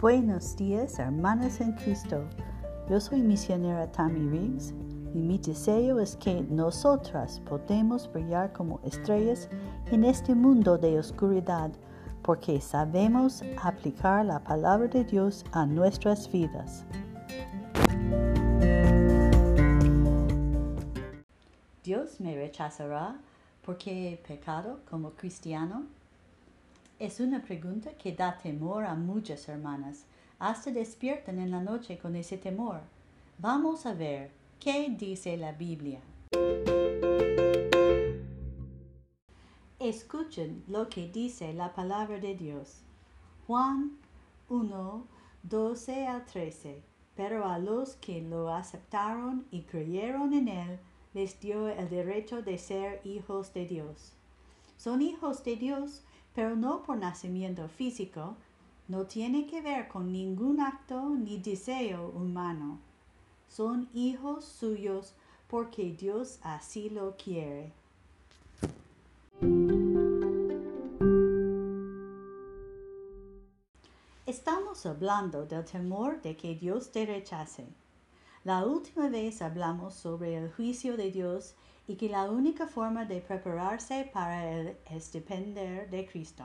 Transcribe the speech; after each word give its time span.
Buenos 0.00 0.56
días, 0.56 0.98
hermanas 0.98 1.60
en 1.60 1.72
Cristo. 1.72 2.26
Yo 2.88 2.98
soy 2.98 3.20
misionera 3.20 3.92
Tammy 3.92 4.30
Riggs 4.30 4.72
y 5.12 5.18
mi 5.18 5.36
deseo 5.36 6.00
es 6.00 6.16
que 6.16 6.40
nosotras 6.48 7.38
podamos 7.40 8.10
brillar 8.10 8.50
como 8.54 8.80
estrellas 8.82 9.50
en 9.92 10.04
este 10.04 10.34
mundo 10.34 10.78
de 10.78 10.98
oscuridad 10.98 11.70
porque 12.22 12.62
sabemos 12.62 13.42
aplicar 13.62 14.24
la 14.24 14.42
palabra 14.42 14.88
de 14.88 15.04
Dios 15.04 15.44
a 15.52 15.66
nuestras 15.66 16.32
vidas. 16.32 16.86
¿Dios 21.84 22.18
me 22.20 22.34
rechazará 22.36 23.20
porque 23.60 24.14
he 24.14 24.16
pecado 24.16 24.80
como 24.88 25.10
cristiano? 25.10 25.99
Es 27.00 27.18
una 27.18 27.42
pregunta 27.42 27.92
que 27.92 28.12
da 28.12 28.36
temor 28.36 28.84
a 28.84 28.94
muchas 28.94 29.48
hermanas. 29.48 30.04
Hasta 30.38 30.70
despiertan 30.70 31.38
en 31.38 31.50
la 31.50 31.62
noche 31.62 31.96
con 31.96 32.14
ese 32.14 32.36
temor. 32.36 32.82
Vamos 33.38 33.86
a 33.86 33.94
ver 33.94 34.30
qué 34.60 34.90
dice 34.90 35.38
la 35.38 35.52
Biblia. 35.52 36.00
Escuchen 39.78 40.62
lo 40.68 40.90
que 40.90 41.08
dice 41.08 41.54
la 41.54 41.72
palabra 41.72 42.18
de 42.18 42.34
Dios. 42.34 42.82
Juan 43.46 43.92
1, 44.50 45.06
12 45.44 46.06
a 46.06 46.26
13. 46.26 46.82
Pero 47.16 47.46
a 47.46 47.58
los 47.58 47.94
que 47.94 48.20
lo 48.20 48.52
aceptaron 48.52 49.46
y 49.50 49.62
creyeron 49.62 50.34
en 50.34 50.48
él, 50.48 50.78
les 51.14 51.40
dio 51.40 51.66
el 51.66 51.88
derecho 51.88 52.42
de 52.42 52.58
ser 52.58 53.00
hijos 53.04 53.54
de 53.54 53.64
Dios. 53.64 54.12
Son 54.76 55.00
hijos 55.00 55.42
de 55.44 55.56
Dios 55.56 56.02
pero 56.34 56.56
no 56.56 56.82
por 56.82 56.96
nacimiento 56.96 57.68
físico, 57.68 58.36
no 58.88 59.04
tiene 59.06 59.46
que 59.46 59.60
ver 59.60 59.88
con 59.88 60.12
ningún 60.12 60.60
acto 60.60 61.10
ni 61.10 61.38
deseo 61.38 62.08
humano. 62.08 62.78
Son 63.48 63.88
hijos 63.94 64.44
suyos 64.44 65.14
porque 65.48 65.92
Dios 65.92 66.38
así 66.42 66.90
lo 66.90 67.16
quiere. 67.16 67.72
Estamos 74.26 74.86
hablando 74.86 75.44
del 75.46 75.64
temor 75.64 76.22
de 76.22 76.36
que 76.36 76.54
Dios 76.54 76.92
te 76.92 77.04
rechace. 77.04 77.66
La 78.44 78.64
última 78.64 79.08
vez 79.08 79.42
hablamos 79.42 79.94
sobre 79.94 80.36
el 80.36 80.52
juicio 80.52 80.96
de 80.96 81.10
Dios 81.10 81.54
y 81.90 81.96
que 81.96 82.08
la 82.08 82.30
única 82.30 82.68
forma 82.68 83.04
de 83.04 83.20
prepararse 83.20 84.08
para 84.12 84.48
él 84.48 84.76
es 84.88 85.10
depender 85.10 85.90
de 85.90 86.06
Cristo. 86.06 86.44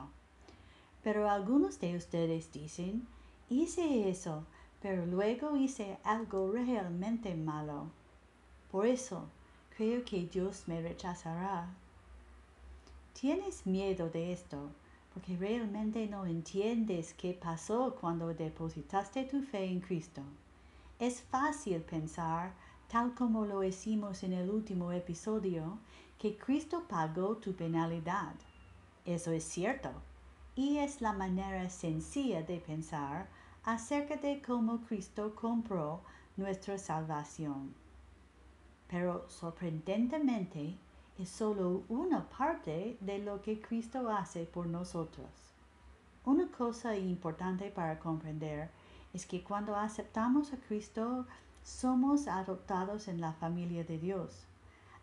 Pero 1.04 1.30
algunos 1.30 1.80
de 1.80 1.96
ustedes 1.96 2.52
dicen, 2.52 3.08
hice 3.48 4.10
eso, 4.10 4.44
pero 4.82 5.06
luego 5.06 5.56
hice 5.56 6.00
algo 6.04 6.52
realmente 6.52 7.36
malo. 7.36 7.92
Por 8.72 8.88
eso, 8.88 9.30
creo 9.78 10.04
que 10.04 10.26
Dios 10.26 10.64
me 10.66 10.82
rechazará. 10.82 11.70
Tienes 13.14 13.68
miedo 13.68 14.10
de 14.10 14.34
esto, 14.34 14.72
porque 15.14 15.38
realmente 15.38 16.08
no 16.08 16.26
entiendes 16.26 17.14
qué 17.14 17.34
pasó 17.34 17.96
cuando 18.02 18.34
depositaste 18.34 19.26
tu 19.26 19.44
fe 19.44 19.66
en 19.66 19.80
Cristo. 19.80 20.24
Es 20.98 21.22
fácil 21.22 21.82
pensar, 21.82 22.56
tal 22.90 23.14
como 23.14 23.46
lo 23.46 23.64
hicimos 23.64 24.24
en 24.24 24.34
el 24.34 24.50
último 24.50 24.92
episodio, 24.92 25.78
que 26.20 26.38
Cristo 26.38 26.84
pagó 26.88 27.38
tu 27.38 27.54
penalidad. 27.54 28.34
Eso 29.06 29.32
es 29.32 29.44
cierto, 29.44 29.90
y 30.56 30.78
es 30.78 31.02
la 31.02 31.14
manera 31.14 31.70
sencilla 31.70 32.42
de 32.44 32.60
pensar 32.60 33.28
acerca 33.64 34.16
de 34.16 34.42
cómo 34.42 34.82
Cristo 34.82 35.36
compró 35.36 36.02
nuestra 36.38 36.78
salvación. 36.78 37.74
Pero 38.88 39.28
sorprendentemente 39.30 40.78
es 41.18 41.30
solo 41.30 41.84
una 41.90 42.30
parte 42.30 42.98
de 43.00 43.20
lo 43.20 43.42
que 43.42 43.60
Cristo 43.60 44.10
hace 44.10 44.46
por 44.46 44.68
nosotros. 44.68 45.28
Una 46.26 46.48
cosa 46.48 46.96
importante 46.96 47.70
para 47.70 48.00
comprender 48.00 48.70
es 49.14 49.26
que 49.26 49.44
cuando 49.44 49.76
aceptamos 49.76 50.54
a 50.54 50.58
Cristo, 50.58 51.26
somos 51.66 52.28
adoptados 52.28 53.08
en 53.08 53.20
la 53.20 53.34
familia 53.34 53.84
de 53.84 53.98
Dios. 53.98 54.46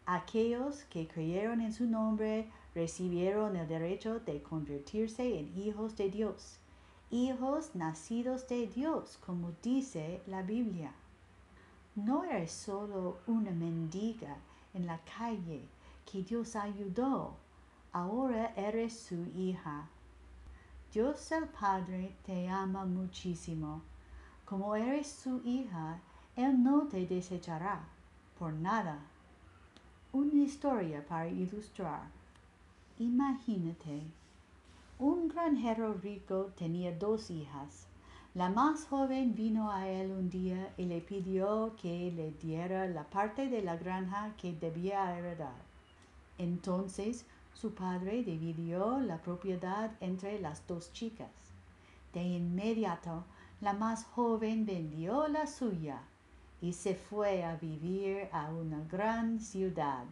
Aquellos 0.07 0.85
que 0.85 1.09
creyeron 1.09 1.61
en 1.61 1.73
su 1.73 1.87
nombre 1.87 2.49
recibieron 2.73 3.57
el 3.57 3.67
derecho 3.67 4.21
de 4.21 4.41
convertirse 4.43 5.41
en 5.41 5.59
hijos 5.59 5.97
de 5.97 6.09
Dios, 6.09 6.59
hijos 7.11 7.75
nacidos 7.75 8.47
de 8.49 8.69
Dios, 8.69 9.19
como 9.27 9.51
dice 9.61 10.23
la 10.29 10.43
Biblia. 10.43 10.93
No 11.97 12.23
eres 12.23 12.53
solo 12.53 13.19
una 13.27 13.51
mendiga 13.51 14.37
en 14.73 14.87
la 14.87 15.01
calle 15.19 15.69
que 16.11 16.23
Dios 16.23 16.55
ayudó, 16.55 17.35
ahora 17.93 18.53
eres 18.55 18.97
su 18.97 19.27
hija. 19.37 19.89
Dios 20.93 21.33
el 21.33 21.49
Padre 21.49 22.15
te 22.25 22.49
ama 22.49 22.85
muchísimo. 22.85 23.83
Como 24.45 24.77
eres 24.77 25.09
su 25.09 25.41
hija, 25.45 26.01
él 26.35 26.63
no 26.63 26.87
te 26.89 27.07
desechará 27.07 27.81
por 28.39 28.55
nada. 28.55 28.99
Una 30.13 30.43
historia 30.43 31.05
para 31.07 31.29
ilustrar. 31.29 32.05
Imagínate, 32.99 34.03
un 34.99 35.29
granjero 35.29 35.93
rico 35.93 36.51
tenía 36.57 36.97
dos 36.97 37.31
hijas. 37.31 37.87
La 38.35 38.49
más 38.49 38.87
joven 38.87 39.35
vino 39.35 39.71
a 39.71 39.89
él 39.89 40.11
un 40.11 40.31
día 40.31 40.73
y 40.79 40.87
le 40.87 41.03
pidió 41.03 41.77
que 41.77 42.11
le 42.11 42.31
diera 42.33 42.87
la 42.87 43.05
parte 43.05 43.51
de 43.51 43.61
la 43.61 43.77
granja 43.77 44.33
que 44.41 44.55
debía 44.55 45.19
heredar. 45.19 45.61
Entonces 46.39 47.27
su 47.53 47.75
padre 47.75 48.23
dividió 48.23 49.01
la 49.01 49.19
propiedad 49.19 49.91
entre 50.01 50.41
las 50.41 50.67
dos 50.67 50.95
chicas. 50.95 51.29
De 52.15 52.23
inmediato, 52.23 53.25
la 53.61 53.75
más 53.75 54.07
joven 54.07 54.65
vendió 54.65 55.29
la 55.29 55.47
suya 55.47 56.01
y 56.63 56.73
se 56.73 56.95
fue 56.95 57.43
a 57.45 57.57
vivir 57.57 58.29
a 58.33 58.49
una 58.51 58.83
gran 58.85 59.41
ciudad. 59.41 60.07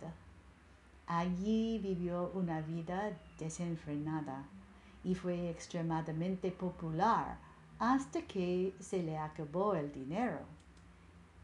Allí 1.06 1.78
vivió 1.78 2.32
una 2.34 2.60
vida 2.60 3.12
desenfrenada 3.38 4.44
y 5.04 5.14
fue 5.14 5.48
extremadamente 5.48 6.50
popular 6.50 7.38
hasta 7.78 8.20
que 8.22 8.74
se 8.80 9.02
le 9.02 9.16
acabó 9.16 9.74
el 9.74 9.92
dinero. 9.92 10.40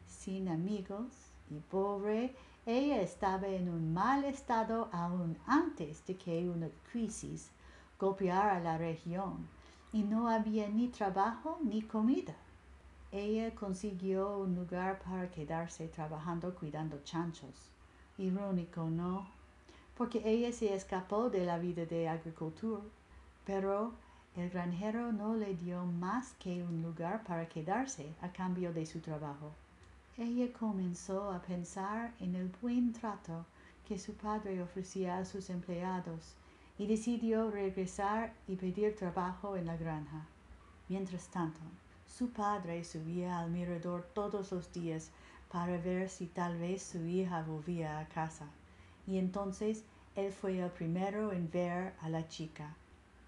Sin 0.09 0.49
amigos 0.49 1.07
y 1.51 1.61
pobre, 1.71 2.35
ella 2.67 3.01
estaba 3.01 3.47
en 3.47 3.69
un 3.69 3.95
mal 3.95 4.25
estado 4.25 4.89
aún 4.93 5.39
antes 5.47 6.05
de 6.05 6.17
que 6.17 6.49
una 6.49 6.69
crisis 6.91 7.51
golpeara 7.99 8.59
la 8.59 8.77
región 8.77 9.47
y 9.93 10.03
no 10.03 10.29
había 10.29 10.69
ni 10.69 10.89
trabajo 10.89 11.59
ni 11.63 11.83
comida. 11.83 12.35
Ella 13.17 13.55
consiguió 13.55 14.37
un 14.41 14.55
lugar 14.55 14.99
para 14.99 15.31
quedarse 15.31 15.89
trabajando 15.89 16.55
cuidando 16.55 17.03
chanchos. 17.03 17.71
Irónico, 18.19 18.91
¿no? 18.91 19.27
Porque 19.97 20.21
ella 20.27 20.53
se 20.53 20.75
escapó 20.75 21.31
de 21.31 21.47
la 21.47 21.57
vida 21.57 21.87
de 21.87 22.11
agricultura, 22.11 22.83
pero 23.47 23.95
el 24.37 24.51
granjero 24.51 25.13
no 25.13 25.35
le 25.35 25.55
dio 25.55 25.87
más 25.87 26.35
que 26.35 26.63
un 26.63 26.83
lugar 26.83 27.25
para 27.25 27.49
quedarse 27.49 28.13
a 28.21 28.31
cambio 28.31 28.75
de 28.75 28.85
su 28.85 29.01
trabajo. 29.01 29.51
Ella 30.19 30.53
comenzó 30.53 31.31
a 31.33 31.41
pensar 31.41 32.13
en 32.21 32.35
el 32.35 32.53
buen 32.61 32.93
trato 32.93 33.47
que 33.89 33.99
su 33.99 34.13
padre 34.13 34.63
ofrecía 34.63 35.17
a 35.17 35.25
sus 35.25 35.49
empleados 35.49 36.35
y 36.79 36.87
decidió 36.87 37.51
regresar 37.51 38.35
y 38.47 38.57
pedir 38.57 38.95
trabajo 38.95 39.57
en 39.57 39.65
la 39.65 39.79
granja. 39.79 40.27
Mientras 40.91 41.29
tanto, 41.29 41.61
su 42.07 42.31
padre 42.31 42.83
subía 42.85 43.41
al 43.41 43.51
mirador 43.51 44.09
todos 44.15 44.53
los 44.53 44.73
días 44.73 45.11
para 45.51 45.79
ver 45.79 46.09
si 46.09 46.27
tal 46.27 46.59
vez 46.59 46.83
su 46.83 47.05
hija 47.07 47.43
volvía 47.43 47.99
a 47.99 48.09
casa. 48.09 48.47
Y 49.07 49.19
entonces 49.19 49.85
él 50.15 50.33
fue 50.33 50.59
el 50.61 50.71
primero 50.71 51.33
en 51.33 51.51
ver 51.51 51.95
a 52.01 52.09
la 52.09 52.27
chica. 52.29 52.75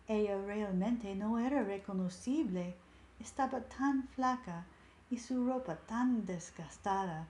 Ella 0.07 0.41
realmente 0.41 1.15
no 1.15 1.39
era 1.39 1.63
reconocible. 1.63 2.75
Estaba 3.21 3.61
tan 3.61 4.09
flaca 4.09 4.65
y 5.11 5.19
su 5.19 5.47
ropa 5.47 5.77
tan 5.77 6.25
desgastada. 6.25 7.27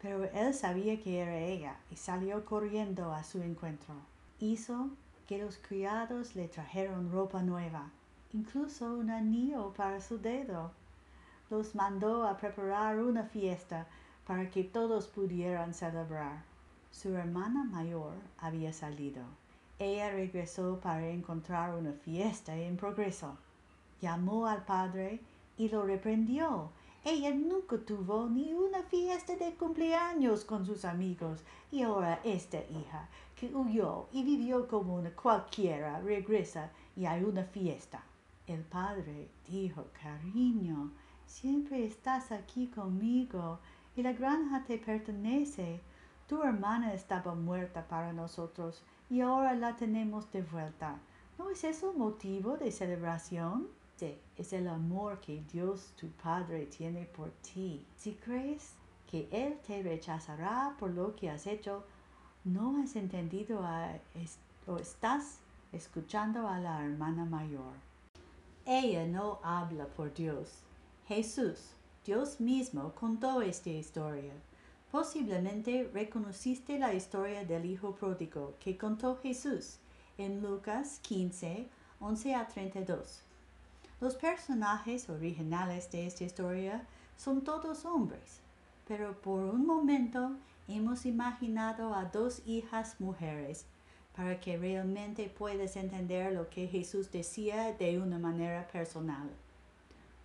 Pero 0.00 0.24
él 0.24 0.54
sabía 0.54 1.00
que 1.02 1.20
era 1.20 1.38
ella 1.38 1.76
y 1.90 1.96
salió 1.96 2.44
corriendo 2.44 3.12
a 3.12 3.24
su 3.24 3.42
encuentro. 3.42 3.94
Hizo 4.40 4.90
que 5.26 5.38
los 5.38 5.58
criados 5.58 6.34
le 6.34 6.48
trajeron 6.48 7.10
ropa 7.10 7.42
nueva, 7.42 7.90
incluso 8.32 8.94
un 8.94 9.10
anillo 9.10 9.72
para 9.74 10.00
su 10.00 10.18
dedo 10.18 10.72
los 11.50 11.74
mandó 11.74 12.26
a 12.26 12.36
preparar 12.36 12.98
una 12.98 13.24
fiesta 13.24 13.86
para 14.26 14.50
que 14.50 14.64
todos 14.64 15.06
pudieran 15.08 15.74
celebrar. 15.74 16.42
Su 16.90 17.14
hermana 17.16 17.64
mayor 17.64 18.14
había 18.38 18.72
salido. 18.72 19.22
Ella 19.78 20.10
regresó 20.10 20.78
para 20.80 21.08
encontrar 21.08 21.74
una 21.74 21.92
fiesta 21.92 22.56
en 22.56 22.76
progreso. 22.76 23.36
Llamó 24.00 24.46
al 24.46 24.64
padre 24.64 25.20
y 25.58 25.68
lo 25.68 25.82
reprendió. 25.82 26.70
Ella 27.04 27.34
nunca 27.34 27.76
tuvo 27.78 28.28
ni 28.30 28.54
una 28.54 28.82
fiesta 28.84 29.36
de 29.36 29.54
cumpleaños 29.54 30.44
con 30.44 30.64
sus 30.64 30.84
amigos 30.86 31.40
y 31.70 31.82
ahora 31.82 32.20
esta 32.24 32.58
hija 32.58 33.08
que 33.36 33.54
huyó 33.54 34.06
y 34.12 34.22
vivió 34.22 34.66
como 34.68 34.94
una 34.94 35.10
cualquiera 35.10 36.00
regresa 36.00 36.70
y 36.96 37.04
hay 37.04 37.22
una 37.24 37.44
fiesta. 37.44 38.02
El 38.46 38.62
padre 38.62 39.28
dijo, 39.48 39.86
cariño, 40.02 40.92
siempre 41.34 41.84
estás 41.84 42.30
aquí 42.30 42.68
conmigo 42.68 43.58
y 43.96 44.02
la 44.02 44.12
granja 44.12 44.62
te 44.64 44.78
pertenece. 44.78 45.80
Tu 46.28 46.40
hermana 46.42 46.94
estaba 46.94 47.34
muerta 47.34 47.88
para 47.88 48.12
nosotros 48.12 48.82
y 49.10 49.20
ahora 49.20 49.52
la 49.54 49.74
tenemos 49.76 50.30
de 50.30 50.42
vuelta. 50.42 50.96
¿No 51.36 51.50
es 51.50 51.64
eso 51.64 51.92
motivo 51.92 52.56
de 52.56 52.70
celebración? 52.70 53.66
Sí, 53.96 54.16
es 54.36 54.52
el 54.52 54.68
amor 54.68 55.20
que 55.20 55.42
Dios 55.52 55.92
tu 55.96 56.08
Padre 56.22 56.66
tiene 56.66 57.04
por 57.04 57.30
ti. 57.52 57.84
Si 57.96 58.12
crees 58.12 58.74
que 59.10 59.28
Él 59.32 59.58
te 59.66 59.82
rechazará 59.82 60.76
por 60.78 60.90
lo 60.90 61.16
que 61.16 61.30
has 61.30 61.48
hecho, 61.48 61.84
no 62.44 62.80
has 62.80 62.94
entendido 62.94 63.60
o 64.68 64.76
estás 64.78 65.40
escuchando 65.72 66.48
a 66.48 66.60
la 66.60 66.84
hermana 66.84 67.24
mayor. 67.24 67.74
Ella 68.64 69.06
no 69.06 69.40
habla 69.42 69.86
por 69.86 70.14
Dios. 70.14 70.63
Jesús, 71.06 71.58
Dios 72.06 72.40
mismo, 72.40 72.92
contó 72.94 73.42
esta 73.42 73.68
historia. 73.68 74.32
Posiblemente 74.90 75.90
reconociste 75.92 76.78
la 76.78 76.94
historia 76.94 77.44
del 77.44 77.66
Hijo 77.66 77.94
Pródigo 77.94 78.54
que 78.58 78.78
contó 78.78 79.18
Jesús 79.22 79.76
en 80.16 80.40
Lucas 80.40 81.00
15, 81.02 81.68
11 82.00 82.34
a 82.34 82.48
32. 82.48 83.20
Los 84.00 84.14
personajes 84.14 85.10
originales 85.10 85.90
de 85.90 86.06
esta 86.06 86.24
historia 86.24 86.86
son 87.18 87.44
todos 87.44 87.84
hombres, 87.84 88.40
pero 88.88 89.20
por 89.20 89.44
un 89.44 89.66
momento 89.66 90.30
hemos 90.68 91.04
imaginado 91.04 91.94
a 91.94 92.06
dos 92.06 92.40
hijas 92.46 92.98
mujeres 92.98 93.66
para 94.16 94.40
que 94.40 94.56
realmente 94.56 95.28
puedas 95.28 95.76
entender 95.76 96.32
lo 96.32 96.48
que 96.48 96.66
Jesús 96.66 97.12
decía 97.12 97.74
de 97.74 97.98
una 97.98 98.18
manera 98.18 98.66
personal. 98.68 99.28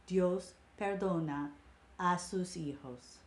Dios 0.08 0.56
perdona 0.80 1.52
a 1.98 2.18
sus 2.18 2.56
hijos. 2.56 3.20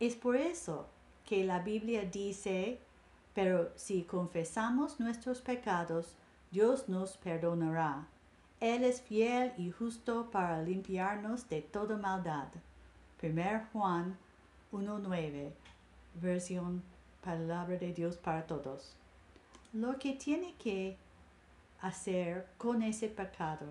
Es 0.00 0.16
por 0.16 0.34
eso 0.34 0.88
que 1.24 1.44
la 1.44 1.60
Biblia 1.60 2.04
dice, 2.04 2.80
pero 3.34 3.70
si 3.76 4.02
confesamos 4.02 4.98
nuestros 4.98 5.40
pecados, 5.40 6.16
Dios 6.50 6.88
nos 6.88 7.16
perdonará. 7.16 8.08
Él 8.58 8.82
es 8.82 9.00
fiel 9.00 9.52
y 9.56 9.70
justo 9.70 10.28
para 10.32 10.60
limpiarnos 10.60 11.48
de 11.48 11.62
toda 11.62 11.96
maldad. 11.96 12.48
1 13.22 13.68
Juan 13.72 14.16
1.9, 14.72 15.52
versión 16.20 16.82
Palabra 17.22 17.76
de 17.76 17.92
Dios 17.92 18.16
para 18.16 18.44
todos. 18.46 18.94
Lo 19.72 19.98
que 19.98 20.14
tiene 20.14 20.54
que 20.54 20.96
hacer 21.80 22.48
con 22.56 22.82
ese 22.82 23.08
pecado 23.08 23.66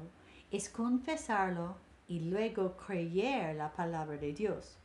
es 0.52 0.70
confesarlo 0.70 1.76
y 2.08 2.22
luego 2.22 2.78
creer 2.78 3.56
la 3.56 3.72
palabra 3.72 4.18
de 4.18 4.34
Dios 4.34 4.78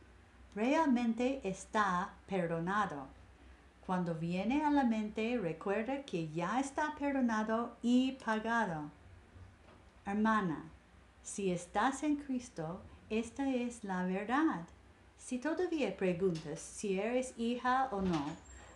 realmente 0.55 1.41
está 1.43 2.13
perdonado. 2.27 3.07
Cuando 3.85 4.15
viene 4.15 4.63
a 4.63 4.71
la 4.71 4.83
mente, 4.83 5.37
recuerda 5.37 6.03
que 6.03 6.29
ya 6.29 6.59
está 6.59 6.95
perdonado 6.97 7.75
y 7.81 8.13
pagado. 8.23 8.89
Hermana, 10.05 10.63
si 11.21 11.51
estás 11.51 12.03
en 12.03 12.17
Cristo, 12.17 12.81
esta 13.09 13.49
es 13.49 13.83
la 13.83 14.03
verdad. 14.03 14.65
Si 15.17 15.39
todavía 15.39 15.95
preguntas 15.95 16.59
si 16.59 16.99
eres 16.99 17.33
hija 17.37 17.89
o 17.91 18.01
no, 18.01 18.25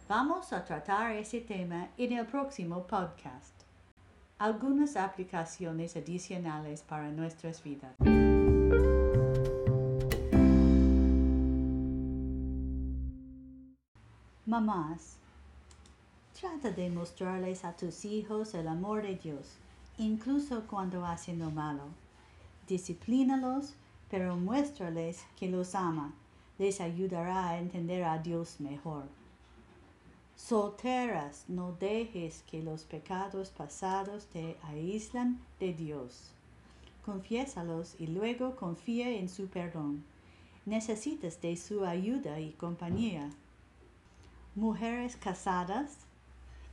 vamos 0.08 0.54
a 0.54 0.64
tratar 0.64 1.14
ese 1.14 1.42
tema 1.42 1.90
en 1.98 2.14
el 2.14 2.26
próximo 2.26 2.86
podcast. 2.88 3.54
Algunas 4.40 4.96
aplicaciones 4.96 5.96
adicionales 5.96 6.84
para 6.84 7.10
nuestras 7.10 7.64
vidas. 7.64 7.96
Mamás, 14.48 15.18
trata 16.34 16.72
de 16.72 16.90
mostrarles 16.90 17.66
a 17.66 17.76
tus 17.76 18.06
hijos 18.06 18.54
el 18.54 18.68
amor 18.70 19.02
de 19.02 19.16
Dios, 19.16 19.58
incluso 19.98 20.66
cuando 20.68 21.06
hacen 21.06 21.40
lo 21.40 21.52
malo. 21.52 21.84
Disciplínalos, 22.66 23.74
pero 24.10 24.38
muéstrales 24.38 25.26
que 25.38 25.50
los 25.50 25.76
ama. 25.76 26.14
Les 26.58 26.80
ayudará 26.82 27.50
a 27.50 27.60
entender 27.60 28.04
a 28.04 28.18
Dios 28.20 28.60
mejor. 28.60 29.04
Solteras, 30.36 31.44
no 31.48 31.74
dejes 31.74 32.44
que 32.44 32.64
los 32.64 32.84
pecados 32.84 33.50
pasados 33.50 34.28
te 34.28 34.58
aíslan 34.64 35.42
de 35.60 35.74
Dios. 35.74 36.32
Confiésalos 37.08 37.96
y 37.98 38.06
luego 38.08 38.56
confía 38.56 39.10
en 39.10 39.30
su 39.30 39.48
perdón. 39.48 40.04
Necesitas 40.66 41.42
de 41.42 41.56
su 41.56 41.86
ayuda 41.86 42.40
y 42.40 42.52
compañía 42.52 43.32
mujeres 44.58 45.16
casadas, 45.16 46.00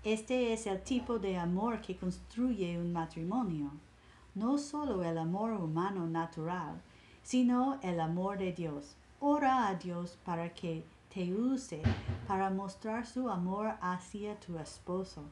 este 0.03 0.55
es 0.55 0.67
el 0.67 0.81
tipo 0.81 1.21
de 1.21 1.37
amor 1.37 1.83
que 1.83 1.97
construye 1.97 2.79
un 2.79 2.95
matrimonio, 2.95 3.71
no 4.35 4.59
solo 4.59 5.05
el 5.05 5.19
amor 5.19 5.53
humano 5.53 6.07
natural, 6.09 6.81
sino 7.23 7.79
el 7.83 8.01
amor 8.01 8.39
de 8.39 8.53
Dios. 8.53 8.97
Ora 9.21 9.69
a 9.69 9.75
Dios 9.75 10.19
para 10.25 10.53
que 10.53 10.83
te 11.13 11.33
use 11.33 11.81
para 12.27 12.51
mostrar 12.51 13.07
su 13.07 13.29
amor 13.29 13.75
hacia 13.81 14.41
tu 14.41 14.59
esposo. 14.59 15.23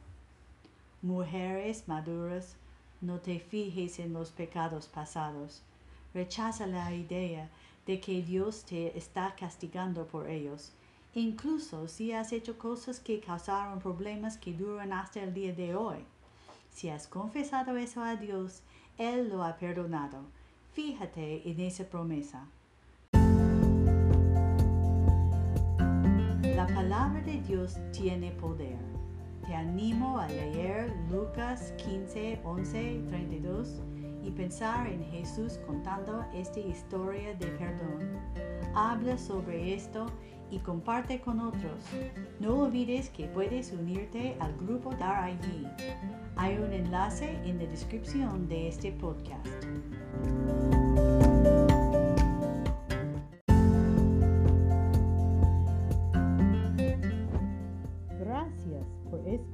Mujeres 1.01 1.87
maduras, 1.87 2.55
no 3.03 3.19
te 3.19 3.39
fijes 3.39 3.99
en 3.99 4.13
los 4.13 4.31
pecados 4.31 4.87
pasados. 4.87 5.61
Rechaza 6.13 6.65
la 6.65 6.93
idea 6.93 7.49
de 7.85 7.99
que 7.99 8.21
Dios 8.21 8.63
te 8.63 8.97
está 8.97 9.35
castigando 9.35 10.07
por 10.07 10.29
ellos 10.29 10.71
incluso 11.15 11.87
si 11.87 12.11
has 12.11 12.31
hecho 12.33 12.57
cosas 12.57 12.99
que 12.99 13.19
causaron 13.19 13.79
problemas 13.79 14.37
que 14.37 14.53
duran 14.53 14.93
hasta 14.93 15.21
el 15.21 15.33
día 15.33 15.53
de 15.53 15.75
hoy. 15.75 15.97
Si 16.71 16.89
has 16.89 17.07
confesado 17.07 17.77
eso 17.77 18.01
a 18.01 18.15
Dios, 18.15 18.61
Él 18.97 19.29
lo 19.29 19.43
ha 19.43 19.57
perdonado. 19.57 20.23
Fíjate 20.73 21.47
en 21.49 21.59
esa 21.59 21.83
promesa. 21.83 22.47
La 26.55 26.67
palabra 26.67 27.21
de 27.21 27.41
Dios 27.41 27.77
tiene 27.91 28.31
poder. 28.31 29.02
Te 29.45 29.53
animo 29.53 30.19
a 30.19 30.27
leer 30.27 30.95
Lucas 31.11 31.73
15, 31.77 32.39
11, 32.43 33.03
32 33.09 33.81
y 34.23 34.31
pensar 34.31 34.87
en 34.87 35.03
Jesús 35.03 35.59
contando 35.67 36.25
esta 36.33 36.59
historia 36.59 37.33
de 37.35 37.47
perdón. 37.47 38.19
Habla 38.73 39.17
sobre 39.17 39.73
esto 39.73 40.05
y 40.49 40.59
comparte 40.59 41.19
con 41.19 41.41
otros. 41.41 41.83
No 42.39 42.59
olvides 42.59 43.09
que 43.09 43.25
puedes 43.25 43.73
unirte 43.73 44.37
al 44.39 44.55
grupo 44.55 44.91
allí. 44.99 45.67
Hay 46.37 46.57
un 46.57 46.71
enlace 46.71 47.37
en 47.43 47.57
la 47.57 47.65
descripción 47.65 48.47
de 48.47 48.69
este 48.69 48.91
podcast. 48.93 49.47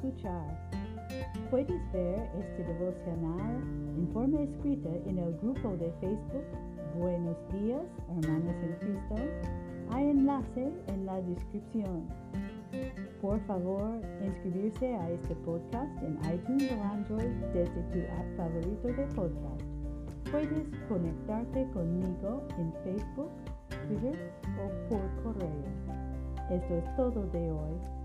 Escuchar. 0.10 0.70
Puedes 1.50 1.92
ver 1.92 2.30
este 2.40 2.64
devocional 2.64 3.62
en 3.98 4.10
forma 4.14 4.42
escrita 4.42 4.90
en 5.06 5.18
el 5.18 5.38
grupo 5.38 5.76
de 5.78 5.92
Facebook 6.00 6.44
Buenos 6.98 7.38
días, 7.54 7.84
hermanos 8.10 8.56
en 8.64 8.74
Cristo 8.80 9.16
hay 9.92 10.10
enlace 10.10 10.72
en 10.88 11.06
la 11.06 11.20
descripción. 11.22 12.08
Por 13.22 13.40
favor, 13.48 14.00
inscribirse 14.24 14.96
a 14.96 15.10
este 15.10 15.36
podcast 15.38 15.92
en 16.04 16.18
iTunes 16.32 16.72
o 16.72 16.84
Android 16.84 17.32
desde 17.54 17.82
tu 17.92 18.00
app 18.14 18.38
favorito 18.38 18.88
de 18.88 19.06
podcast. 19.16 19.64
Puedes 20.32 20.68
conectarte 20.88 21.68
conmigo 21.72 22.44
en 22.60 22.72
Facebook, 22.84 23.32
Twitter 23.88 24.32
o 24.60 24.90
por 24.90 25.24
correo. 25.24 25.64
Esto 26.52 26.76
es 26.76 26.96
todo 26.96 27.26
de 27.32 27.52
hoy. 27.52 27.99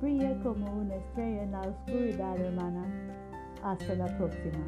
Brilla 0.00 0.34
como 0.42 0.72
una 0.72 0.94
estrella 0.94 1.42
en 1.42 1.52
la 1.52 1.60
oscuridad, 1.62 2.40
hermana. 2.40 2.84
Hasta 3.62 3.94
la 3.94 4.06
próxima. 4.16 4.64